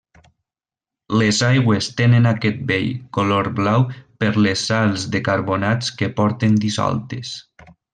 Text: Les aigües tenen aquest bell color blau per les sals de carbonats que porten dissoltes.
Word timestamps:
Les 1.21 1.41
aigües 1.47 1.89
tenen 1.99 2.25
aquest 2.31 2.65
bell 2.73 2.89
color 3.19 3.51
blau 3.61 3.87
per 4.25 4.33
les 4.49 4.67
sals 4.73 5.07
de 5.17 5.25
carbonats 5.31 5.97
que 6.03 6.15
porten 6.23 6.61
dissoltes. 6.69 7.37